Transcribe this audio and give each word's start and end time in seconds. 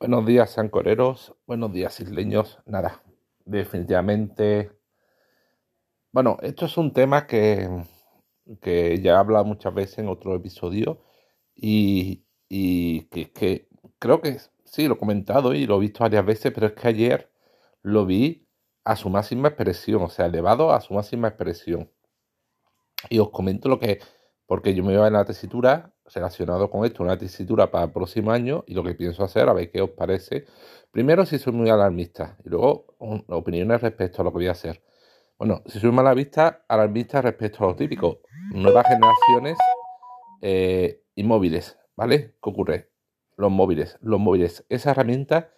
Buenos 0.00 0.26
días, 0.26 0.50
sancoreros. 0.50 1.34
Buenos 1.46 1.72
días, 1.72 2.00
isleños. 2.00 2.58
Nada, 2.66 3.02
definitivamente. 3.44 4.72
Bueno, 6.12 6.36
esto 6.42 6.66
es 6.66 6.76
un 6.76 6.92
tema 6.92 7.26
que, 7.26 7.68
que 8.60 9.00
ya 9.00 9.12
he 9.12 9.16
hablado 9.16 9.44
muchas 9.44 9.72
veces 9.72 9.98
en 9.98 10.08
otro 10.08 10.34
episodio 10.34 11.00
y, 11.54 12.24
y 12.48 13.02
que, 13.06 13.32
que 13.32 13.68
creo 13.98 14.20
que 14.20 14.38
sí, 14.64 14.88
lo 14.88 14.94
he 14.94 14.98
comentado 14.98 15.54
y 15.54 15.66
lo 15.66 15.76
he 15.76 15.80
visto 15.80 16.00
varias 16.04 16.26
veces, 16.26 16.52
pero 16.52 16.66
es 16.66 16.72
que 16.72 16.88
ayer 16.88 17.30
lo 17.82 18.04
vi 18.04 18.48
a 18.84 18.96
su 18.96 19.08
máxima 19.10 19.48
expresión, 19.48 20.02
o 20.02 20.08
sea, 20.08 20.26
elevado 20.26 20.72
a 20.72 20.80
su 20.80 20.92
máxima 20.94 21.28
expresión. 21.28 21.90
Y 23.08 23.20
os 23.20 23.30
comento 23.30 23.68
lo 23.68 23.78
que, 23.78 24.00
porque 24.46 24.74
yo 24.74 24.84
me 24.84 24.92
iba 24.94 25.06
en 25.06 25.14
la 25.14 25.24
tesitura 25.24 25.93
relacionado 26.14 26.70
con 26.70 26.84
esto, 26.84 27.02
una 27.02 27.18
tesitura 27.18 27.70
para 27.70 27.84
el 27.84 27.92
próximo 27.92 28.30
año 28.30 28.64
y 28.66 28.74
lo 28.74 28.82
que 28.82 28.94
pienso 28.94 29.24
hacer, 29.24 29.48
a 29.48 29.52
ver 29.52 29.70
qué 29.70 29.82
os 29.82 29.90
parece. 29.90 30.46
Primero, 30.90 31.26
si 31.26 31.38
soy 31.38 31.52
muy 31.52 31.70
alarmista 31.70 32.36
y 32.44 32.48
luego 32.48 32.94
opiniones 33.28 33.80
respecto 33.80 34.22
a 34.22 34.24
lo 34.24 34.30
que 34.30 34.38
voy 34.38 34.46
a 34.46 34.52
hacer. 34.52 34.82
Bueno, 35.38 35.62
si 35.66 35.80
soy 35.80 35.90
muy 35.90 36.00
alarmista, 36.00 36.64
alarmista 36.68 37.20
respecto 37.20 37.64
a 37.64 37.68
lo 37.68 37.76
típico, 37.76 38.20
nuevas 38.52 38.86
generaciones 38.86 39.58
eh, 40.40 41.02
inmóviles, 41.16 41.78
¿vale? 41.96 42.36
¿Qué 42.42 42.50
ocurre? 42.50 42.90
Los 43.36 43.50
móviles, 43.50 43.98
los 44.00 44.20
móviles, 44.20 44.64
esa 44.68 44.92
herramienta 44.92 45.50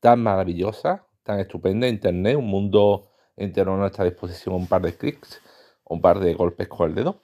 tan 0.00 0.20
maravillosa, 0.20 1.06
tan 1.22 1.38
estupenda, 1.38 1.86
Internet, 1.86 2.36
un 2.36 2.46
mundo 2.46 3.10
entero 3.36 3.74
a 3.74 3.76
nuestra 3.76 4.04
disposición, 4.04 4.54
un 4.54 4.66
par 4.66 4.82
de 4.82 4.96
clics, 4.96 5.40
un 5.84 6.00
par 6.00 6.18
de 6.18 6.34
golpes 6.34 6.68
con 6.68 6.88
el 6.88 6.94
dedo, 6.96 7.22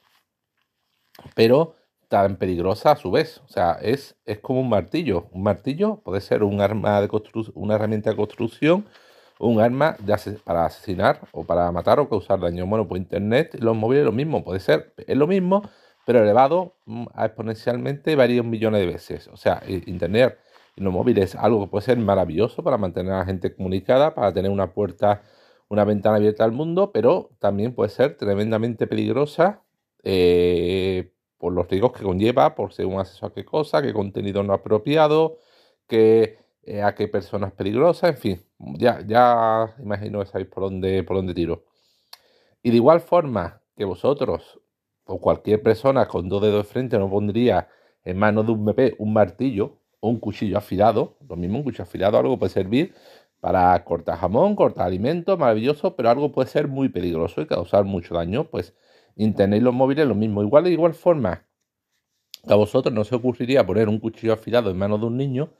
pero 1.35 1.75
tan 2.09 2.37
peligrosa 2.37 2.93
a 2.93 2.97
su 2.97 3.11
vez. 3.11 3.43
O 3.47 3.49
sea, 3.49 3.73
es, 3.83 4.17
es 4.25 4.39
como 4.39 4.61
un 4.61 4.69
martillo. 4.69 5.29
Un 5.33 5.43
martillo 5.43 6.01
puede 6.05 6.21
ser 6.21 6.43
un 6.43 6.61
arma 6.61 7.01
de 7.01 7.09
una 7.55 7.75
herramienta 7.75 8.11
de 8.11 8.17
construcción, 8.17 8.87
un 9.39 9.61
arma 9.61 9.97
para 10.45 10.67
asesinar 10.67 11.21
o 11.33 11.45
para 11.45 11.71
matar 11.73 12.01
o 12.01 12.09
causar 12.09 12.41
daño. 12.41 12.67
Bueno, 12.67 12.89
pues 12.89 13.01
Internet 13.01 13.57
los 13.61 13.77
móviles 13.77 14.05
lo 14.05 14.13
mismo, 14.13 14.45
puede 14.45 14.61
ser, 14.61 14.95
es 14.97 15.17
lo 15.17 15.27
mismo, 15.27 15.63
pero 16.07 16.23
elevado 16.23 16.77
mm, 16.87 17.07
a 17.15 17.27
exponencialmente 17.27 18.17
varios 18.17 18.47
millones 18.47 18.81
de 18.81 18.87
veces. 18.87 19.29
O 19.29 19.37
sea, 19.37 19.63
Internet 19.67 20.39
y 20.77 20.83
los 20.83 20.93
móviles 20.93 21.35
es 21.35 21.37
algo 21.37 21.65
que 21.65 21.71
puede 21.71 21.85
ser 21.85 21.99
maravilloso 21.99 22.63
para 22.63 22.79
mantener 22.79 23.13
a 23.13 23.19
la 23.19 23.25
gente 23.25 23.55
comunicada, 23.55 24.15
para 24.15 24.33
tener 24.33 24.51
una 24.51 24.73
puerta, 24.73 25.23
una 25.69 25.85
ventana 25.85 26.17
abierta 26.17 26.45
al 26.45 26.53
mundo, 26.53 26.93
pero 26.93 27.31
también 27.39 27.75
puede 27.75 27.91
ser 27.91 28.17
tremendamente 28.17 28.87
peligrosa. 28.87 29.63
Eh, 30.05 31.13
por 31.39 31.53
los 31.53 31.69
riesgos 31.69 31.93
que 31.93 32.03
conlleva, 32.05 32.55
por 32.55 32.73
según 32.73 33.01
acceso 33.01 33.27
a 33.27 33.33
qué 33.33 33.45
cosa, 33.45 33.83
qué 33.83 33.93
contenido 33.93 34.43
no 34.43 34.53
apropiado, 34.53 35.39
qué, 35.87 36.39
eh, 36.63 36.83
a 36.83 36.95
qué 36.95 37.09
personas 37.09 37.53
peligrosas, 37.53 38.11
en 38.11 38.17
fin, 38.17 38.43
ya, 38.59 39.01
ya 39.07 39.75
imagino 39.79 40.21
que 40.21 40.27
sabéis 40.27 40.49
por 40.49 40.65
dónde, 40.65 41.03
por 41.05 41.17
dónde 41.17 41.35
tiro. 41.35 41.65
Y 42.63 42.71
de 42.71 42.77
igual 42.77 43.01
forma 43.01 43.61
que 43.77 43.85
vosotros 43.85 44.61
o 45.05 45.21
cualquier 45.21 45.63
persona 45.63 46.09
con 46.09 46.29
dos 46.29 46.43
dedos 46.43 46.67
de 46.67 46.73
frente 46.73 46.99
no 46.99 47.09
pondría 47.09 47.69
en 48.05 48.19
manos 48.19 48.47
de 48.47 48.53
un 48.53 48.61
MP 48.69 48.97
un 48.99 49.13
martillo 49.13 49.79
o 50.01 50.09
un 50.09 50.19
cuchillo 50.19 50.59
afilado, 50.59 51.17
lo 51.29 51.37
mismo 51.37 51.59
un 51.59 51.65
cuchillo 51.65 51.85
afilado, 51.85 52.19
algo 52.19 52.39
puede 52.39 52.53
servir 52.53 52.95
para 53.41 53.83
cortar 53.85 54.19
jamón, 54.19 54.57
cortar 54.57 54.87
alimentos, 54.87 55.39
maravilloso, 55.39 55.95
pero 55.95 56.11
algo 56.11 56.33
puede 56.33 56.49
ser 56.49 56.69
muy 56.69 56.89
peligroso 56.89 57.41
y 57.43 57.47
causar 57.47 57.85
mucho 57.85 58.15
daño, 58.15 58.45
pues 58.51 58.75
Internet 59.17 59.61
y 59.61 59.65
los 59.65 59.75
móviles 59.75 60.07
lo 60.07 60.15
mismo. 60.15 60.43
Igual 60.43 60.65
de 60.65 60.71
igual 60.71 60.95
forma 60.95 61.47
a 62.49 62.55
vosotros 62.55 62.95
no 62.95 63.05
se 63.05 63.15
ocurriría 63.15 63.67
poner 63.67 63.89
un 63.89 63.99
cuchillo 63.99 64.33
afilado 64.33 64.71
en 64.71 64.79
manos 64.79 65.01
de 65.01 65.07
un 65.07 65.17
niño. 65.17 65.51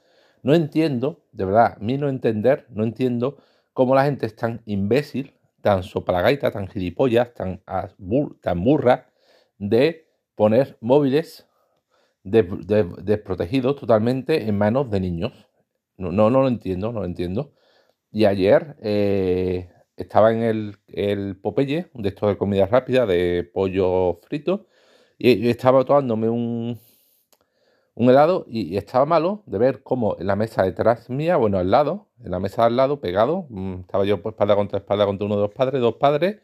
No 0.43 0.53
entiendo, 0.53 1.25
de 1.31 1.45
verdad, 1.45 1.75
a 1.77 1.79
mí 1.79 1.97
no 1.97 2.07
entender, 2.07 2.65
no 2.69 2.83
entiendo 2.83 3.37
cómo 3.73 3.95
la 3.95 4.05
gente 4.05 4.25
es 4.25 4.35
tan 4.35 4.61
imbécil, 4.65 5.33
tan 5.61 5.83
soplagaita, 5.83 6.51
tan 6.51 6.67
gilipollas, 6.67 7.33
tan, 7.33 7.61
burra 7.97 9.09
de 9.57 10.07
poner 10.35 10.77
móviles 10.79 11.47
desprotegidos 12.23 13.75
totalmente 13.75 14.47
en 14.47 14.57
manos 14.57 14.89
de 14.89 14.99
niños. 14.99 15.33
No, 15.97 16.11
no, 16.11 16.29
no 16.29 16.41
lo 16.41 16.47
entiendo, 16.47 16.91
no 16.91 16.99
lo 16.99 17.05
entiendo. 17.05 17.53
Y 18.11 18.25
ayer 18.25 18.77
eh, 18.81 19.69
estaba 19.97 20.31
en 20.31 20.43
el, 20.43 20.77
el 20.87 21.35
Popeye, 21.37 21.87
de 21.93 22.09
esto 22.09 22.27
de 22.27 22.37
comida 22.37 22.67
rápida, 22.67 23.05
de 23.05 23.49
pollo 23.53 24.19
frito, 24.27 24.67
y, 25.17 25.49
estaba 25.49 25.83
tomándome 25.85 26.29
un, 26.29 26.79
un 27.95 28.09
helado 28.09 28.45
y, 28.47 28.77
estaba 28.77 29.05
malo 29.05 29.43
de 29.47 29.57
ver 29.57 29.83
cómo 29.83 30.15
en 30.19 30.27
la 30.27 30.35
mesa 30.35 30.63
detrás 30.63 31.09
mía, 31.09 31.35
bueno, 31.37 31.57
al 31.57 31.71
lado, 31.71 32.07
en 32.23 32.31
la 32.31 32.39
mesa 32.39 32.65
al 32.65 32.77
lado, 32.77 33.01
pegado, 33.01 33.47
mm, 33.49 33.81
estaba 33.81 34.05
yo 34.05 34.21
pues, 34.21 34.33
espalda 34.33 34.55
contra 34.55 34.79
espalda 34.79 35.05
contra 35.05 35.25
uno 35.25 35.35
de 35.35 35.41
los 35.41 35.53
padres, 35.53 35.81
dos 35.81 35.95
padres, 35.95 36.37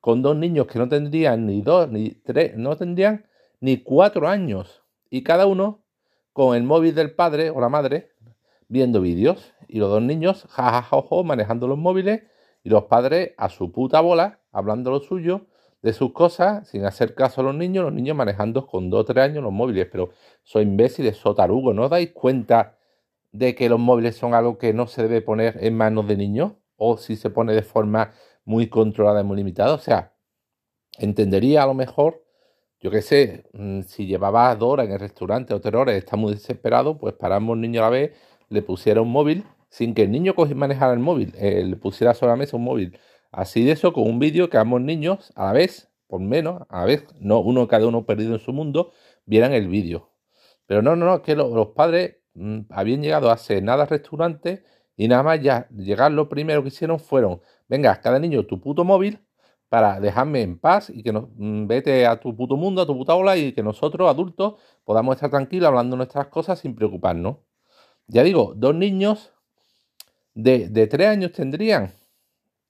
con 0.00 0.22
dos 0.22 0.36
niños 0.36 0.66
que 0.66 0.78
no 0.78 0.88
tendrían 0.88 1.46
ni 1.46 1.62
dos, 1.62 1.88
ni 1.90 2.10
tres, 2.10 2.56
no 2.56 2.76
tendrían 2.76 3.26
ni 3.60 3.78
cuatro 3.78 4.28
años, 4.28 4.82
y 5.10 5.22
cada 5.22 5.46
uno 5.46 5.84
con 6.32 6.56
el 6.56 6.64
móvil 6.64 6.94
del 6.94 7.14
padre 7.14 7.50
o 7.50 7.60
la 7.60 7.68
madre 7.68 8.10
viendo 8.68 9.00
vídeos, 9.00 9.54
y 9.68 9.78
los 9.78 9.90
dos 9.90 10.02
niños, 10.02 10.46
jajajajo, 10.50 11.24
manejando 11.24 11.68
los 11.68 11.78
móviles, 11.78 12.22
y 12.66 12.68
los 12.68 12.86
padres 12.86 13.30
a 13.36 13.48
su 13.48 13.70
puta 13.70 14.00
bola, 14.00 14.40
hablando 14.50 14.90
lo 14.90 14.98
suyo, 14.98 15.42
de 15.82 15.92
sus 15.92 16.12
cosas, 16.12 16.68
sin 16.68 16.84
hacer 16.84 17.14
caso 17.14 17.40
a 17.40 17.44
los 17.44 17.54
niños, 17.54 17.84
los 17.84 17.92
niños 17.92 18.16
manejando 18.16 18.66
con 18.66 18.90
2 18.90 19.00
o 19.02 19.04
3 19.04 19.24
años 19.24 19.44
los 19.44 19.52
móviles. 19.52 19.86
Pero 19.88 20.10
soy 20.42 20.64
imbéciles, 20.64 21.16
soy 21.16 21.36
tarugo, 21.36 21.72
¿no 21.72 21.84
os 21.84 21.90
dais 21.90 22.10
cuenta 22.10 22.76
de 23.30 23.54
que 23.54 23.68
los 23.68 23.78
móviles 23.78 24.16
son 24.16 24.34
algo 24.34 24.58
que 24.58 24.72
no 24.72 24.88
se 24.88 25.02
debe 25.02 25.22
poner 25.22 25.58
en 25.60 25.76
manos 25.76 26.08
de 26.08 26.16
niños? 26.16 26.54
O 26.76 26.96
si 26.96 27.14
se 27.14 27.30
pone 27.30 27.54
de 27.54 27.62
forma 27.62 28.14
muy 28.44 28.68
controlada 28.68 29.20
y 29.20 29.24
muy 29.24 29.36
limitada. 29.36 29.72
O 29.72 29.78
sea, 29.78 30.14
entendería 30.98 31.62
a 31.62 31.66
lo 31.66 31.74
mejor, 31.74 32.24
yo 32.80 32.90
qué 32.90 33.00
sé, 33.00 33.44
mm, 33.52 33.82
si 33.82 34.06
llevaba 34.06 34.52
dos 34.56 34.72
horas 34.72 34.86
en 34.86 34.94
el 34.94 34.98
restaurante 34.98 35.54
o 35.54 35.60
tres 35.60 35.74
horas, 35.76 35.94
está 35.94 36.16
muy 36.16 36.32
desesperado, 36.32 36.98
pues 36.98 37.14
paramos 37.14 37.52
un 37.52 37.60
niño 37.60 37.80
a 37.82 37.84
la 37.84 37.90
vez, 37.90 38.12
le 38.48 38.62
pusiera 38.62 39.02
un 39.02 39.12
móvil 39.12 39.44
sin 39.76 39.92
que 39.92 40.04
el 40.04 40.10
niño 40.10 40.34
manejara 40.54 40.94
el 40.94 41.00
móvil, 41.00 41.34
eh, 41.36 41.62
le 41.62 41.76
pusiera 41.76 42.14
sobre 42.14 42.30
la 42.30 42.36
mesa 42.36 42.56
un 42.56 42.64
móvil. 42.64 42.98
Así 43.30 43.62
de 43.62 43.72
eso, 43.72 43.92
con 43.92 44.04
un 44.04 44.18
vídeo 44.18 44.48
que 44.48 44.56
ambos 44.56 44.80
niños, 44.80 45.34
a 45.36 45.46
la 45.46 45.52
vez, 45.52 45.90
por 46.06 46.18
menos, 46.22 46.62
a 46.70 46.80
la 46.80 46.86
vez, 46.86 47.04
no 47.20 47.40
uno 47.40 47.68
cada 47.68 47.86
uno 47.86 48.06
perdido 48.06 48.32
en 48.32 48.40
su 48.40 48.54
mundo, 48.54 48.92
vieran 49.26 49.52
el 49.52 49.68
vídeo. 49.68 50.12
Pero 50.64 50.80
no, 50.80 50.96
no, 50.96 51.04
no, 51.04 51.20
que 51.20 51.36
los 51.36 51.68
padres 51.76 52.16
mm, 52.32 52.60
habían 52.70 53.02
llegado 53.02 53.30
a 53.30 53.38
nada 53.60 53.82
al 53.82 53.90
restaurante 53.90 54.64
y 54.96 55.08
nada 55.08 55.22
más 55.22 55.42
ya 55.42 55.68
llegar 55.68 56.10
lo 56.10 56.30
primero 56.30 56.62
que 56.62 56.68
hicieron 56.68 56.98
fueron, 56.98 57.42
venga, 57.68 58.00
cada 58.00 58.18
niño 58.18 58.46
tu 58.46 58.58
puto 58.62 58.82
móvil 58.82 59.20
para 59.68 60.00
dejarme 60.00 60.40
en 60.40 60.58
paz 60.58 60.88
y 60.88 61.02
que 61.02 61.12
nos 61.12 61.28
mm, 61.36 61.66
vete 61.66 62.06
a 62.06 62.18
tu 62.18 62.34
puto 62.34 62.56
mundo, 62.56 62.80
a 62.80 62.86
tu 62.86 62.96
puta 62.96 63.14
ola 63.14 63.36
y 63.36 63.52
que 63.52 63.62
nosotros, 63.62 64.08
adultos, 64.08 64.54
podamos 64.84 65.16
estar 65.16 65.28
tranquilos 65.28 65.68
hablando 65.68 65.96
nuestras 65.96 66.28
cosas 66.28 66.60
sin 66.60 66.74
preocuparnos. 66.74 67.38
Ya 68.08 68.22
digo, 68.22 68.54
dos 68.56 68.74
niños 68.74 69.35
de, 70.36 70.86
tres 70.86 71.08
años 71.08 71.32
tendrían. 71.32 71.92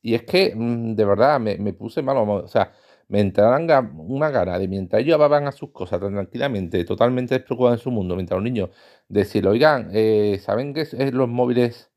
Y 0.02 0.14
es 0.14 0.22
que, 0.24 0.54
mm, 0.54 0.94
de 0.94 1.04
verdad, 1.04 1.40
me, 1.40 1.72
puse 1.74 2.02
malo. 2.02 2.22
O 2.44 2.48
sea, 2.48 2.72
me 3.08 3.20
entraran 3.20 3.92
una 3.98 4.30
gana 4.30 4.58
de 4.58 4.68
mientras 4.68 5.02
ellos 5.02 5.18
van 5.18 5.46
a 5.46 5.52
sus 5.52 5.70
cosas 5.70 6.00
tan 6.00 6.12
tranquilamente, 6.14 6.84
totalmente 6.84 7.34
despreocupados 7.34 7.80
en 7.80 7.82
su 7.84 7.90
mundo, 7.90 8.16
mientras 8.16 8.36
los 8.38 8.44
niños 8.44 8.70
decirle, 9.08 9.50
oigan, 9.50 9.90
eh, 9.92 10.40
¿saben 10.42 10.74
qué 10.74 10.82
es, 10.82 10.94
los 11.14 11.28
móviles? 11.28 11.90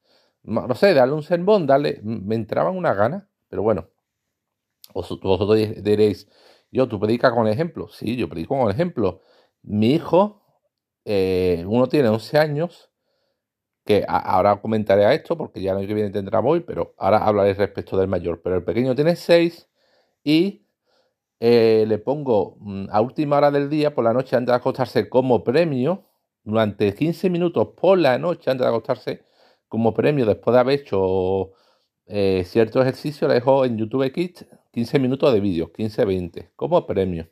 No, 0.44 0.74
sé, 0.76 0.94
darle 0.94 1.16
un 1.16 1.24
sermón, 1.24 1.68
darle. 1.68 2.02
Me 2.04 2.36
entraban 2.36 2.76
una 2.76 2.94
gana, 2.94 3.30
pero 3.50 3.64
bueno. 3.64 3.90
Vosotros 4.94 5.56
diréis, 5.84 6.28
yo, 6.72 6.88
¿tú 6.88 7.00
predicas 7.00 7.32
con 7.34 7.48
ejemplo? 7.48 7.90
Sí, 7.90 8.16
yo 8.18 8.30
predico 8.30 8.58
con 8.58 8.72
ejemplo. 8.72 9.22
Mi 9.62 9.94
hijo, 9.94 10.42
eh, 11.06 11.64
uno 11.68 11.88
tiene 11.90 12.10
11 12.10 12.38
años 12.40 12.89
que 13.86 14.06
ahora 14.08 14.62
comentaré 14.62 15.06
a 15.06 15.14
esto 15.14 15.38
porque 15.38 15.62
ya 15.62 15.74
no 15.74 15.80
que 15.82 15.94
viene 15.94 16.12
tendrá 16.12 16.42
móvil, 16.42 16.64
pero 16.64 16.94
ahora 16.98 17.20
hablaré 17.26 17.54
respecto 17.54 17.98
del 17.98 18.08
mayor. 18.08 18.42
Pero 18.42 18.56
el 18.58 18.64
pequeño 18.64 18.96
tiene 18.96 19.16
6 19.16 19.68
y 20.24 20.66
eh, 21.40 21.86
le 21.88 21.98
pongo 22.00 22.58
mm, 22.60 22.88
a 22.92 23.02
última 23.02 23.38
hora 23.38 23.52
del 23.52 23.70
día, 23.70 23.94
por 23.96 24.04
la 24.04 24.14
noche 24.14 24.36
antes 24.36 24.52
de 24.52 24.58
acostarse, 24.58 25.10
como 25.10 25.44
premio, 25.44 26.06
durante 26.44 26.94
15 26.94 27.30
minutos 27.30 27.70
por 27.78 27.98
la 27.98 28.18
noche 28.18 28.52
antes 28.52 28.66
de 28.66 28.70
acostarse, 28.70 29.24
como 29.68 29.94
premio, 29.94 30.26
después 30.26 30.54
de 30.54 30.60
haber 30.60 30.80
hecho 30.82 31.52
eh, 32.08 32.44
cierto 32.46 32.82
ejercicio, 32.82 33.28
le 33.28 33.36
dejo 33.36 33.66
en 33.66 33.78
YouTube 33.78 34.12
Kids 34.12 34.46
15 34.72 35.00
minutos 35.00 35.34
de 35.34 35.40
vídeo, 35.40 35.72
15-20, 35.72 36.52
como 36.56 36.86
premio. 36.86 37.30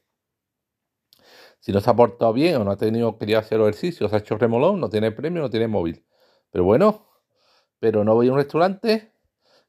Si 1.60 1.72
no 1.72 1.82
se 1.82 1.90
ha 1.90 1.96
portado 1.96 2.34
bien 2.34 2.58
o 2.58 2.64
no 2.64 2.72
ha 2.72 2.78
tenido 2.78 3.18
querido 3.18 3.40
hacer 3.40 3.60
ejercicios, 3.62 4.14
ha 4.14 4.18
hecho 4.18 4.38
remolón, 4.38 4.80
no 4.80 4.90
tiene 4.90 5.12
premio, 5.12 5.42
no 5.42 5.50
tiene 5.50 5.68
móvil. 5.68 6.04
Pero 6.52 6.64
bueno, 6.64 7.08
pero 7.80 8.04
no 8.04 8.16
voy 8.16 8.28
a 8.28 8.32
un 8.32 8.38
restaurante, 8.38 9.12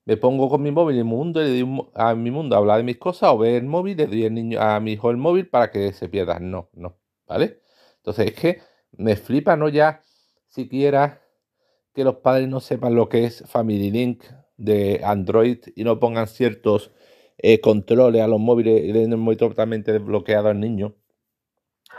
me 0.05 0.17
pongo 0.17 0.49
con 0.49 0.63
mi 0.63 0.71
móvil 0.71 0.99
en 0.99 1.07
mi 1.07 1.11
mundo 1.15 1.43
y 1.43 1.45
le 1.45 1.61
doy 1.61 1.91
a 1.95 2.15
mi 2.15 2.31
mundo 2.31 2.57
a 2.57 2.59
hablar 2.59 2.79
de 2.79 2.85
mis 2.85 2.97
cosas 2.97 3.31
o 3.31 3.39
ver 3.39 3.57
el 3.57 3.67
móvil, 3.67 3.97
le 3.97 4.07
doy 4.07 4.25
el 4.25 4.35
niño, 4.35 4.61
a 4.61 4.81
mi 4.81 4.93
hijo 4.93 5.11
el 5.11 5.19
móvil 5.19 5.49
para 5.49 5.71
que 5.71 5.93
se 5.93 6.09
pierda. 6.09 6.39
No, 6.39 6.71
no, 6.73 6.99
¿vale? 7.27 7.61
Entonces 7.97 8.29
es 8.29 8.35
que 8.35 8.63
me 8.93 9.17
flipa, 9.17 9.57
no 9.57 9.69
ya 9.69 10.01
siquiera 10.49 11.23
que 11.95 12.05
los 12.05 12.17
padres 12.17 12.49
no 12.49 12.61
sepan 12.61 12.95
lo 12.95 13.09
que 13.09 13.25
es 13.25 13.45
Family 13.47 13.91
Link 13.91 14.25
de 14.57 15.01
Android 15.05 15.59
y 15.77 15.85
no 15.85 15.99
pongan 15.99 16.27
ciertos 16.27 16.91
eh, 17.37 17.61
controles 17.61 18.23
a 18.23 18.29
los 18.29 18.41
móviles 18.41 18.83
y 18.85 18.93
den 18.93 19.13
el 19.13 19.19
móvil 19.19 19.39
totalmente 19.39 19.93
desbloqueado 19.93 20.49
al 20.49 20.59
niño 20.59 20.95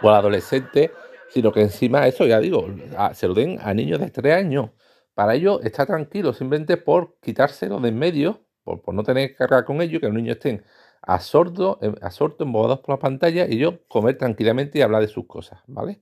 o 0.02 0.10
al 0.10 0.16
adolescente, 0.16 0.92
sino 1.30 1.52
que 1.52 1.62
encima 1.62 2.08
eso, 2.08 2.26
ya 2.26 2.40
digo, 2.40 2.68
se 3.14 3.28
lo 3.28 3.34
den 3.34 3.60
a 3.62 3.74
niños 3.74 4.00
de 4.00 4.10
3 4.10 4.36
años. 4.36 4.72
Para 5.14 5.36
ello 5.36 5.62
está 5.62 5.86
tranquilo, 5.86 6.34
simplemente 6.34 6.78
por 6.78 7.20
quitárselo 7.20 7.80
de 7.80 7.90
en 7.90 8.00
medio, 8.00 8.46
por, 8.64 8.94
no 8.94 9.04
tener 9.04 9.30
que 9.30 9.36
cargar 9.36 9.66
con 9.66 9.82
ello, 9.82 10.00
que 10.00 10.08
los 10.08 10.16
niños 10.16 10.38
estén 10.38 10.64
absortos, 11.02 11.78
absortos, 12.02 12.46
embobados 12.46 12.80
por 12.80 12.96
la 12.96 13.00
pantalla 13.00 13.48
y 13.48 13.58
yo 13.58 13.86
comer 13.88 14.18
tranquilamente 14.18 14.80
y 14.80 14.82
hablar 14.82 15.02
de 15.02 15.08
sus 15.08 15.26
cosas, 15.28 15.62
¿vale? 15.68 16.02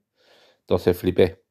Entonces 0.62 0.98
flipé. 0.98 1.44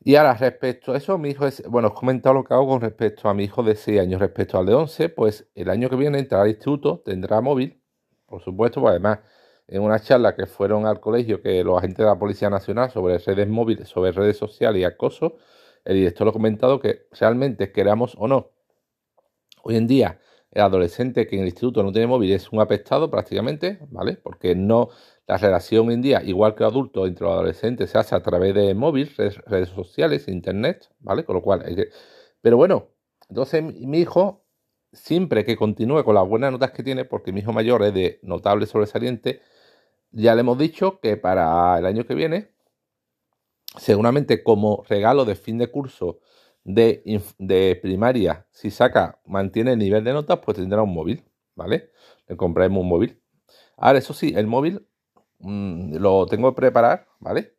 Y 0.00 0.14
ahora, 0.14 0.34
respecto 0.34 0.92
a 0.92 0.96
eso, 0.98 1.18
mi 1.18 1.30
hijo 1.30 1.46
es, 1.46 1.62
bueno, 1.68 1.88
os 1.88 1.94
he 1.94 1.96
comentado 1.96 2.34
lo 2.36 2.44
que 2.44 2.54
hago 2.54 2.68
con 2.68 2.80
respecto 2.80 3.28
a 3.28 3.34
mi 3.34 3.44
hijo 3.44 3.62
de 3.64 3.74
6 3.74 4.00
años. 4.00 4.20
Respecto 4.20 4.56
al 4.56 4.66
de 4.66 4.74
11, 4.74 5.08
pues 5.08 5.50
el 5.54 5.68
año 5.68 5.90
que 5.90 5.96
viene 5.96 6.20
entrará 6.20 6.44
al 6.44 6.50
instituto, 6.50 7.02
tendrá 7.04 7.40
móvil, 7.40 7.82
por 8.26 8.40
supuesto, 8.40 8.80
pues 8.80 8.92
además, 8.92 9.20
en 9.68 9.82
una 9.82 10.00
charla 10.00 10.34
que 10.34 10.46
fueron 10.46 10.86
al 10.86 11.00
colegio, 11.00 11.42
que 11.42 11.64
los 11.64 11.78
agentes 11.78 11.98
de 11.98 12.04
la 12.06 12.18
Policía 12.18 12.50
Nacional 12.50 12.90
sobre 12.90 13.18
redes 13.18 13.48
móviles, 13.48 13.88
sobre 13.88 14.12
redes 14.12 14.36
sociales 14.36 14.80
y 14.80 14.84
acoso, 14.84 15.36
el 15.84 15.96
director 15.96 16.24
lo 16.26 16.30
ha 16.30 16.32
comentado 16.32 16.80
que 16.80 17.06
realmente 17.12 17.72
queramos 17.72 18.14
o 18.18 18.28
no, 18.28 18.50
hoy 19.62 19.76
en 19.76 19.86
día 19.86 20.20
el 20.52 20.62
adolescente 20.62 21.26
que 21.26 21.36
en 21.36 21.42
el 21.42 21.48
instituto 21.48 21.82
no 21.82 21.92
tiene 21.92 22.06
móvil 22.06 22.32
es 22.32 22.50
un 22.50 22.60
apestado 22.60 23.10
prácticamente, 23.10 23.78
¿vale? 23.90 24.14
Porque 24.14 24.54
no 24.54 24.88
la 25.26 25.36
relación 25.36 25.88
hoy 25.88 25.94
en 25.94 26.02
día, 26.02 26.22
igual 26.24 26.54
que 26.54 26.64
adultos 26.64 27.08
entre 27.08 27.26
los 27.26 27.34
adolescentes, 27.34 27.90
se 27.90 27.98
hace 27.98 28.14
a 28.14 28.22
través 28.22 28.54
de 28.54 28.74
móvil, 28.74 29.12
redes, 29.16 29.68
sociales, 29.68 30.28
internet, 30.28 30.88
¿vale? 31.00 31.24
Con 31.24 31.34
lo 31.36 31.42
cual, 31.42 31.64
pero 32.40 32.56
bueno, 32.56 32.88
entonces 33.28 33.62
mi 33.62 33.98
hijo, 33.98 34.46
siempre 34.92 35.44
que 35.44 35.56
continúe 35.56 36.04
con 36.04 36.14
las 36.14 36.26
buenas 36.26 36.52
notas 36.52 36.70
que 36.70 36.82
tiene, 36.82 37.04
porque 37.04 37.32
mi 37.32 37.40
hijo 37.40 37.52
mayor 37.52 37.82
es 37.82 37.92
de 37.92 38.20
notable 38.22 38.66
sobresaliente, 38.66 39.42
ya 40.16 40.34
le 40.34 40.40
hemos 40.40 40.58
dicho 40.58 41.00
que 41.00 41.16
para 41.16 41.78
el 41.78 41.86
año 41.86 42.06
que 42.06 42.14
viene, 42.14 42.50
seguramente 43.76 44.42
como 44.42 44.84
regalo 44.88 45.24
de 45.24 45.36
fin 45.36 45.58
de 45.58 45.70
curso 45.70 46.20
de, 46.64 47.78
primaria, 47.82 48.46
si 48.50 48.70
saca, 48.70 49.20
mantiene 49.26 49.72
el 49.72 49.78
nivel 49.78 50.04
de 50.04 50.12
notas, 50.12 50.40
pues 50.44 50.56
tendrá 50.56 50.82
un 50.82 50.94
móvil, 50.94 51.24
¿vale? 51.54 51.90
Le 52.28 52.36
compraremos 52.36 52.82
un 52.82 52.88
móvil. 52.88 53.22
Ahora, 53.76 53.98
eso 53.98 54.14
sí, 54.14 54.32
el 54.36 54.46
móvil 54.46 54.86
Mm, 55.38 55.96
lo 55.98 56.26
tengo 56.26 56.52
que 56.54 56.56
preparar, 56.56 57.06
¿vale? 57.20 57.56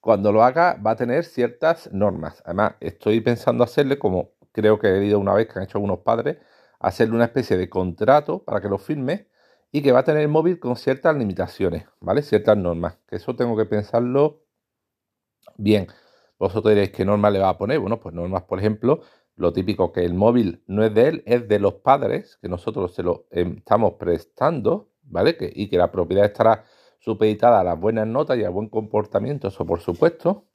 Cuando 0.00 0.32
lo 0.32 0.44
haga 0.44 0.74
va 0.84 0.92
a 0.92 0.96
tener 0.96 1.24
ciertas 1.24 1.90
normas. 1.92 2.42
Además, 2.44 2.74
estoy 2.80 3.20
pensando 3.20 3.64
hacerle, 3.64 3.98
como 3.98 4.32
creo 4.52 4.78
que 4.78 4.88
he 4.88 5.00
leído 5.00 5.18
una 5.18 5.34
vez 5.34 5.48
que 5.48 5.58
han 5.58 5.64
hecho 5.64 5.78
algunos 5.78 6.00
padres, 6.00 6.38
hacerle 6.80 7.14
una 7.16 7.24
especie 7.26 7.56
de 7.56 7.68
contrato 7.70 8.44
para 8.44 8.60
que 8.60 8.68
lo 8.68 8.78
firme 8.78 9.28
y 9.74 9.82
que 9.82 9.90
va 9.90 9.98
a 9.98 10.04
tener 10.04 10.22
el 10.22 10.28
móvil 10.28 10.60
con 10.60 10.76
ciertas 10.76 11.16
limitaciones, 11.16 11.84
¿vale? 11.98 12.22
Ciertas 12.22 12.56
normas. 12.56 12.96
Que 13.08 13.16
eso 13.16 13.34
tengo 13.34 13.56
que 13.56 13.64
pensarlo 13.64 14.44
bien. 15.56 15.88
Vosotros 16.38 16.72
diréis 16.72 16.92
qué 16.92 17.04
normas 17.04 17.32
le 17.32 17.40
va 17.40 17.48
a 17.48 17.58
poner. 17.58 17.80
Bueno, 17.80 17.98
pues 17.98 18.14
normas, 18.14 18.44
por 18.44 18.60
ejemplo, 18.60 19.00
lo 19.34 19.52
típico 19.52 19.90
que 19.90 20.04
el 20.04 20.14
móvil 20.14 20.62
no 20.68 20.84
es 20.84 20.94
de 20.94 21.08
él, 21.08 21.22
es 21.26 21.48
de 21.48 21.58
los 21.58 21.74
padres, 21.74 22.38
que 22.40 22.48
nosotros 22.48 22.94
se 22.94 23.02
lo 23.02 23.26
em, 23.32 23.56
estamos 23.56 23.94
prestando, 23.94 24.92
¿vale? 25.02 25.36
Que, 25.36 25.52
y 25.52 25.68
que 25.68 25.76
la 25.76 25.90
propiedad 25.90 26.26
estará 26.26 26.64
supeditada 27.00 27.58
a 27.58 27.64
las 27.64 27.80
buenas 27.80 28.06
notas 28.06 28.38
y 28.38 28.44
al 28.44 28.52
buen 28.52 28.68
comportamiento, 28.68 29.48
eso 29.48 29.66
por 29.66 29.80
supuesto. 29.80 30.46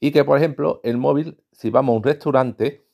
Y 0.00 0.12
que, 0.12 0.24
por 0.24 0.38
ejemplo, 0.38 0.80
el 0.82 0.96
móvil, 0.96 1.44
si 1.52 1.68
vamos 1.68 1.92
a 1.92 1.96
un 1.98 2.02
restaurante, 2.04 2.85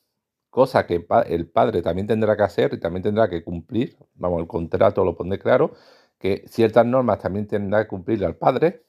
cosa 0.53 0.87
que 0.87 1.07
el 1.29 1.49
padre 1.49 1.81
también 1.81 2.07
tendrá 2.07 2.37
que 2.37 2.43
hacer 2.43 2.75
y 2.75 2.79
también 2.79 3.03
tendrá 3.03 3.31
que 3.31 3.43
cumplir, 3.43 3.97
vamos, 4.15 4.43
el 4.43 4.47
contrato 4.47 5.03
lo 5.03 5.17
pone 5.17 5.39
claro, 5.39 5.73
que 6.19 6.45
ciertas 6.47 6.85
normas 6.85 7.21
también 7.21 7.47
tendrá 7.47 7.83
que 7.83 7.89
cumplir 7.89 8.23
al 8.25 8.37
padre. 8.37 8.85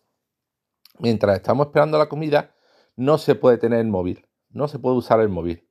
Mientras 0.99 1.37
estamos 1.37 1.67
esperando 1.67 1.97
la 1.97 2.09
comida, 2.09 2.53
no 2.97 3.17
se 3.17 3.35
puede 3.35 3.57
tener 3.57 3.79
el 3.79 3.87
móvil, 3.87 4.27
no 4.49 4.67
se 4.67 4.77
puede 4.77 4.97
usar 4.97 5.21
el 5.21 5.29
móvil. 5.29 5.65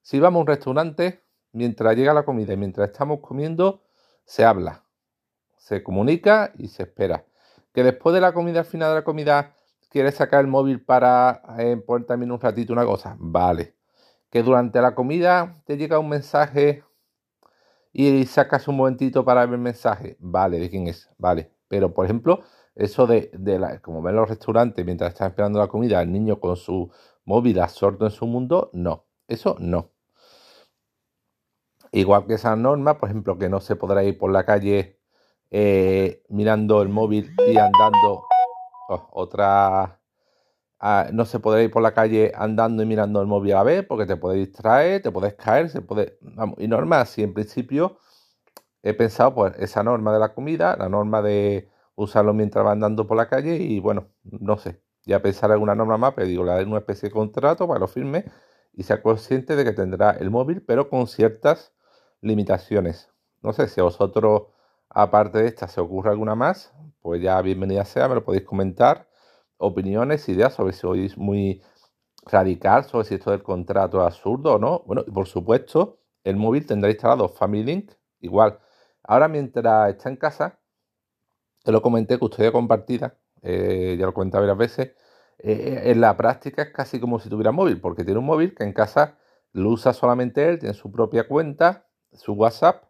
Si 0.00 0.18
vamos 0.18 0.38
a 0.38 0.40
un 0.40 0.46
restaurante, 0.46 1.22
mientras 1.52 1.94
llega 1.94 2.14
la 2.14 2.24
comida 2.24 2.54
y 2.54 2.56
mientras 2.56 2.90
estamos 2.90 3.20
comiendo, 3.20 3.82
se 4.24 4.44
habla, 4.44 4.86
se 5.58 5.82
comunica 5.82 6.52
y 6.56 6.68
se 6.68 6.84
espera 6.84 7.26
que 7.76 7.82
después 7.82 8.14
de 8.14 8.22
la 8.22 8.32
comida, 8.32 8.60
al 8.60 8.64
final 8.64 8.88
de 8.88 8.94
la 8.94 9.04
comida, 9.04 9.54
quieres 9.90 10.14
sacar 10.14 10.40
el 10.40 10.46
móvil 10.46 10.82
para 10.82 11.42
eh, 11.58 11.76
poner 11.76 12.06
también 12.06 12.32
un 12.32 12.40
ratito 12.40 12.72
una 12.72 12.86
cosa, 12.86 13.16
vale. 13.18 13.75
Que 14.30 14.42
durante 14.42 14.80
la 14.80 14.94
comida 14.94 15.62
te 15.64 15.76
llega 15.76 15.98
un 15.98 16.08
mensaje 16.08 16.84
y 17.92 18.26
sacas 18.26 18.68
un 18.68 18.76
momentito 18.76 19.24
para 19.24 19.46
ver 19.46 19.54
el 19.54 19.60
mensaje, 19.60 20.16
vale, 20.20 20.58
¿de 20.58 20.68
quién 20.68 20.86
es? 20.86 21.08
Vale. 21.16 21.50
Pero, 21.68 21.94
por 21.94 22.04
ejemplo, 22.04 22.42
eso 22.74 23.06
de, 23.06 23.30
la, 23.58 23.80
como 23.80 24.02
ven 24.02 24.16
los 24.16 24.28
restaurantes 24.28 24.84
mientras 24.84 25.12
están 25.14 25.30
esperando 25.30 25.58
la 25.58 25.68
comida, 25.68 26.02
el 26.02 26.12
niño 26.12 26.38
con 26.38 26.56
su 26.56 26.90
móvil 27.24 27.58
absorto 27.58 28.04
en 28.04 28.10
su 28.10 28.26
mundo, 28.26 28.70
no, 28.74 29.06
eso 29.28 29.56
no. 29.58 29.92
Igual 31.90 32.26
que 32.26 32.34
esa 32.34 32.54
norma, 32.54 32.98
por 32.98 33.08
ejemplo, 33.08 33.38
que 33.38 33.48
no 33.48 33.60
se 33.60 33.76
podrá 33.76 34.04
ir 34.04 34.18
por 34.18 34.30
la 34.30 34.44
calle 34.44 35.00
eh, 35.50 36.22
mirando 36.28 36.82
el 36.82 36.90
móvil 36.90 37.34
y 37.46 37.56
andando. 37.56 38.24
Oh, 38.88 39.08
otra. 39.12 40.00
No 41.12 41.24
se 41.24 41.40
puede 41.40 41.64
ir 41.64 41.70
por 41.70 41.82
la 41.82 41.94
calle 41.94 42.32
andando 42.34 42.82
y 42.82 42.86
mirando 42.86 43.20
el 43.20 43.26
móvil 43.26 43.52
a 43.54 43.56
la 43.56 43.62
vez 43.64 43.84
porque 43.86 44.06
te 44.06 44.16
puede 44.16 44.38
distraer, 44.38 45.02
te 45.02 45.10
puedes 45.10 45.34
caer, 45.34 45.70
se 45.70 45.80
puede. 45.80 46.18
y 46.58 46.68
normal, 46.68 47.06
si 47.06 47.22
en 47.22 47.34
principio 47.34 47.98
he 48.82 48.94
pensado 48.94 49.34
pues 49.34 49.54
esa 49.58 49.82
norma 49.82 50.12
de 50.12 50.20
la 50.20 50.34
comida, 50.34 50.76
la 50.76 50.88
norma 50.88 51.22
de 51.22 51.70
usarlo 51.96 52.34
mientras 52.34 52.64
va 52.64 52.72
andando 52.72 53.06
por 53.06 53.16
la 53.16 53.28
calle 53.28 53.56
y 53.56 53.80
bueno, 53.80 54.08
no 54.24 54.58
sé, 54.58 54.82
ya 55.04 55.22
pensar 55.22 55.50
alguna 55.52 55.74
norma 55.74 55.98
más, 55.98 56.14
pero 56.14 56.26
digo, 56.26 56.44
le 56.44 56.52
daré 56.52 56.64
una 56.66 56.78
especie 56.78 57.08
de 57.08 57.12
contrato 57.14 57.66
para 57.66 57.80
lo 57.80 57.88
firme 57.88 58.26
y 58.74 58.82
sea 58.84 59.02
consciente 59.02 59.56
de 59.56 59.64
que 59.64 59.72
tendrá 59.72 60.10
el 60.12 60.30
móvil, 60.30 60.62
pero 60.62 60.90
con 60.90 61.06
ciertas 61.06 61.72
limitaciones. 62.20 63.10
No 63.42 63.52
sé 63.52 63.68
si 63.68 63.80
a 63.80 63.84
vosotros 63.84 64.48
Aparte 64.88 65.38
de 65.38 65.48
esta, 65.48 65.68
¿se 65.68 65.80
ocurre 65.80 66.10
alguna 66.10 66.34
más? 66.34 66.72
Pues 67.00 67.20
ya 67.20 67.40
bienvenida 67.42 67.84
sea, 67.84 68.08
me 68.08 68.14
lo 68.14 68.24
podéis 68.24 68.44
comentar. 68.44 69.05
Opiniones, 69.58 70.28
ideas 70.28 70.54
sobre 70.54 70.72
si 70.72 70.80
sois 70.80 71.16
muy 71.16 71.62
radical, 72.26 72.84
sobre 72.84 73.06
si 73.06 73.14
esto 73.14 73.30
del 73.30 73.42
contrato 73.42 74.00
es 74.00 74.06
absurdo 74.06 74.54
o 74.54 74.58
no. 74.58 74.82
Bueno, 74.86 75.04
y 75.06 75.10
por 75.10 75.26
supuesto, 75.26 76.00
el 76.24 76.36
móvil 76.36 76.66
tendrá 76.66 76.90
instalado 76.90 77.28
Family 77.28 77.64
Link. 77.64 77.92
Igual, 78.20 78.58
ahora 79.02 79.28
mientras 79.28 79.90
está 79.90 80.08
en 80.08 80.16
casa, 80.16 80.58
te 81.64 81.72
lo 81.72 81.82
comenté, 81.82 82.18
custodia 82.18 82.52
compartida, 82.52 83.18
eh, 83.42 83.96
ya 83.98 84.06
lo 84.06 84.14
comentado 84.14 84.42
varias 84.42 84.58
veces. 84.58 84.94
Eh, 85.38 85.82
en 85.86 86.00
la 86.00 86.16
práctica 86.16 86.62
es 86.62 86.72
casi 86.72 87.00
como 87.00 87.18
si 87.18 87.28
tuviera 87.28 87.52
móvil, 87.52 87.80
porque 87.80 88.04
tiene 88.04 88.20
un 88.20 88.26
móvil 88.26 88.54
que 88.54 88.64
en 88.64 88.72
casa 88.72 89.18
lo 89.52 89.70
usa 89.70 89.92
solamente 89.92 90.48
él, 90.48 90.58
tiene 90.58 90.74
su 90.74 90.90
propia 90.90 91.28
cuenta, 91.28 91.86
su 92.12 92.32
WhatsApp 92.32 92.86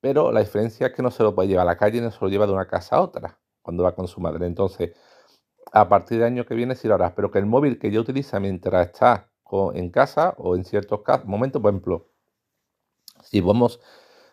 pero 0.00 0.32
la 0.32 0.40
diferencia 0.40 0.88
es 0.88 0.92
que 0.94 1.02
no 1.02 1.10
se 1.10 1.22
lo 1.22 1.34
puede 1.34 1.48
llevar 1.48 1.66
a 1.66 1.72
la 1.72 1.76
calle, 1.76 2.00
no 2.00 2.10
se 2.10 2.18
lo 2.20 2.28
lleva 2.28 2.46
de 2.46 2.52
una 2.52 2.66
casa 2.66 2.96
a 2.96 3.02
otra 3.02 3.38
cuando 3.62 3.82
va 3.84 3.94
con 3.94 4.08
su 4.08 4.20
madre. 4.20 4.46
Entonces, 4.46 4.92
a 5.72 5.88
partir 5.88 6.18
del 6.18 6.26
año 6.26 6.46
que 6.46 6.54
viene 6.54 6.74
sí 6.74 6.88
lo 6.88 6.94
harás, 6.94 7.12
pero 7.12 7.30
que 7.30 7.38
el 7.38 7.46
móvil 7.46 7.78
que 7.78 7.90
yo 7.90 8.00
utiliza 8.00 8.40
mientras 8.40 8.86
está 8.86 9.30
en 9.74 9.90
casa 9.90 10.34
o 10.38 10.56
en 10.56 10.64
ciertos 10.64 11.00
momentos, 11.24 11.60
por 11.60 11.70
ejemplo, 11.70 12.08
si 13.22 13.40
vamos, 13.40 13.80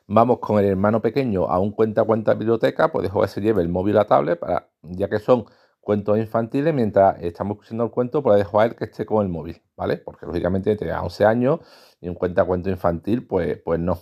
vamos 0.07 0.39
con 0.39 0.59
el 0.59 0.65
hermano 0.65 1.01
pequeño 1.01 1.45
a 1.45 1.59
un 1.59 1.71
cuenta 1.71 2.03
cuenta 2.03 2.33
biblioteca, 2.33 2.91
pues 2.91 3.03
dejo 3.03 3.21
que 3.21 3.27
se 3.27 3.41
lleve 3.41 3.61
el 3.61 3.69
móvil 3.69 3.97
a 3.97 4.05
tablet, 4.07 4.39
para, 4.39 4.69
ya 4.83 5.09
que 5.09 5.19
son 5.19 5.45
cuentos 5.81 6.17
infantiles, 6.17 6.73
mientras 6.73 7.21
estamos 7.21 7.55
escuchando 7.55 7.85
el 7.85 7.91
cuento, 7.91 8.21
pues 8.23 8.37
dejo 8.37 8.59
a 8.59 8.65
él 8.65 8.75
que 8.75 8.85
esté 8.85 9.05
con 9.05 9.25
el 9.25 9.31
móvil, 9.31 9.61
¿vale? 9.75 9.97
Porque 9.97 10.25
lógicamente 10.25 10.75
tiene 10.75 10.93
11 10.93 11.25
años 11.25 11.59
y 12.01 12.09
un 12.09 12.15
cuenta 12.15 12.43
cuento 12.45 12.69
infantil, 12.69 13.25
pues, 13.25 13.59
pues 13.63 13.79
no. 13.79 13.99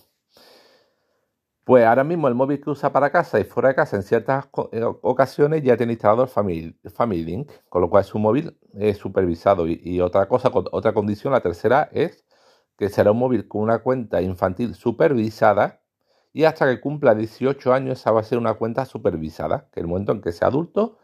Pues 1.66 1.84
ahora 1.84 2.04
mismo 2.04 2.28
el 2.28 2.36
móvil 2.36 2.62
que 2.62 2.70
usa 2.70 2.92
para 2.94 3.10
casa 3.12 3.40
y 3.40 3.44
fuera 3.44 3.70
de 3.70 3.76
casa 3.76 3.96
en 3.96 4.04
ciertas 4.04 4.46
eh, 4.72 4.84
ocasiones 5.02 5.64
ya 5.64 5.76
tiene 5.76 5.94
instalado 5.94 6.22
el 6.24 6.30
Family, 6.30 7.24
Link, 7.24 7.52
con 7.70 7.82
lo 7.82 7.90
cual 7.90 8.04
su 8.04 8.20
móvil 8.20 8.56
es 8.76 8.98
supervisado. 8.98 9.68
Y, 9.68 10.00
otra 10.00 10.28
cosa, 10.28 10.52
otra 10.54 10.94
condición, 10.94 11.34
la 11.34 11.42
tercera 11.42 11.90
es 11.92 12.24
que 12.78 12.90
será 12.90 13.12
un 13.12 13.18
móvil 13.20 13.48
con 13.48 13.62
una 13.64 13.80
cuenta 13.80 14.22
infantil 14.22 14.76
supervisada 14.76 15.82
y 16.34 16.44
hasta 16.44 16.68
que 16.68 16.80
cumpla 16.82 17.16
18 17.16 17.74
años 17.74 18.00
esa 18.00 18.12
va 18.12 18.20
a 18.22 18.24
ser 18.24 18.38
una 18.38 18.54
cuenta 18.56 18.86
supervisada, 18.86 19.68
que 19.72 19.80
el 19.80 19.88
momento 19.88 20.12
en 20.12 20.22
que 20.22 20.32
sea 20.34 20.50
adulto 20.50 21.00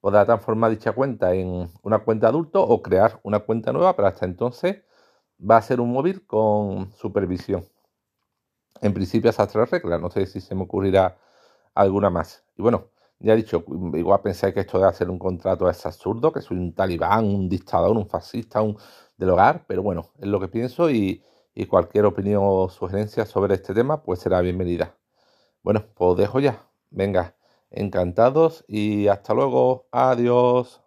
podrá 0.00 0.24
transformar 0.24 0.70
dicha 0.70 0.92
cuenta 0.92 1.34
en 1.34 1.68
una 1.82 1.98
cuenta 2.00 2.28
adulto 2.28 2.62
o 2.62 2.82
crear 2.82 3.20
una 3.24 3.40
cuenta 3.40 3.72
nueva, 3.72 3.94
pero 3.96 4.08
hasta 4.08 4.24
entonces 4.26 4.82
va 5.38 5.58
a 5.58 5.62
ser 5.62 5.80
un 5.80 5.92
móvil 5.92 6.26
con 6.26 6.92
supervisión. 6.92 7.64
En 8.82 8.92
principio 8.94 9.30
esas 9.30 9.48
tres 9.48 9.70
reglas, 9.70 10.00
no 10.00 10.10
sé 10.10 10.26
si 10.26 10.40
se 10.40 10.54
me 10.54 10.62
ocurrirá 10.62 11.18
alguna 11.74 12.10
más. 12.10 12.44
Y 12.56 12.62
bueno, 12.62 12.90
Ya 13.18 13.32
he 13.34 13.36
dicho, 13.36 13.64
igual 13.94 14.20
pensáis 14.22 14.52
que 14.54 14.60
esto 14.60 14.78
de 14.78 14.86
hacer 14.88 15.08
un 15.10 15.18
contrato 15.18 15.68
es 15.70 15.86
absurdo, 15.86 16.32
que 16.32 16.42
soy 16.42 16.58
un 16.58 16.74
talibán, 16.74 17.24
un 17.24 17.48
dictador, 17.48 17.96
un 17.96 18.08
fascista, 18.08 18.60
un 18.62 18.76
del 19.16 19.30
hogar, 19.30 19.64
pero 19.66 19.82
bueno, 19.82 20.10
es 20.18 20.26
lo 20.28 20.38
que 20.40 20.48
pienso 20.48 20.90
y, 20.90 21.22
y 21.54 21.64
cualquier 21.66 22.04
opinión 22.06 22.42
o 22.44 22.68
sugerencia 22.68 23.24
sobre 23.26 23.54
este 23.54 23.72
tema 23.74 24.02
pues 24.02 24.20
será 24.20 24.40
bienvenida. 24.42 24.96
Bueno, 25.62 25.84
pues 25.94 26.18
dejo 26.18 26.40
ya. 26.40 26.68
Venga, 26.90 27.36
encantados 27.70 28.64
y 28.68 29.08
hasta 29.08 29.34
luego. 29.34 29.88
Adiós. 29.92 30.82